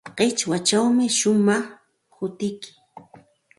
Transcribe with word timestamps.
Qichwachawmi 0.17 1.05
shumaq 1.17 1.65
hutiyki. 2.15 2.71